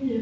Yang 0.00 0.16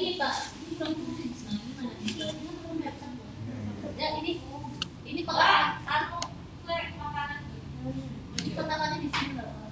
ini 0.00 0.16
Pak, 0.16 0.32
ini 0.56 0.72
belum 0.80 0.96
nah, 0.96 1.92
ini 2.00 2.12
mana 2.16 2.32
nih? 2.72 2.88
Ya 4.00 4.16
ini, 4.16 4.40
ini 5.04 5.20
kotak 5.28 5.84
anu 5.84 6.24
kue 6.64 6.72
makanan. 6.96 7.52
Ini 8.40 8.50
kotakannya 8.56 9.04
di 9.04 9.08
sini 9.12 9.36
loh. 9.36 9.68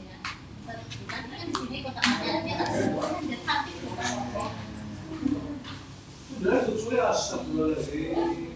Ya. 0.00 0.16
Nanti 1.04 1.36
kan 1.36 1.46
di 1.52 1.52
sini 1.52 1.84
kotakannya 1.84 2.48
dia 2.48 2.64
kan 2.64 2.68
dia 3.28 3.38
cantik 3.44 3.76
bukan? 3.84 4.08
Sudah 6.32 6.64
sesuai 6.64 6.96
astagfirullahaladzim. 7.12 8.55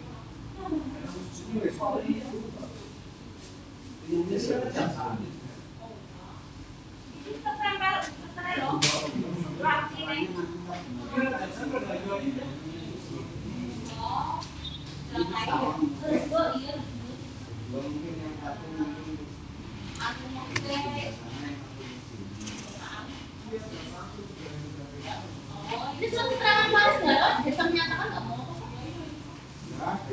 Ini 1.51 1.67
tertempel, 7.43 7.95
tertempel 8.07 8.55
loh. 8.63 8.79
Rapi 9.59 10.01
nih. 10.07 10.31
Oh, 13.99 14.39
terus 15.99 16.23
gua 16.31 16.45
iya. 16.55 16.75
Aku 19.99 20.25
mau 20.31 20.47
kue. 20.55 20.79
Oh, 25.71 25.87
ini 25.99 26.07
surat 26.15 26.60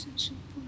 nanti 0.00 0.16
bisa 0.16 0.32
yang 0.32 0.40
menyatakan 0.40 0.60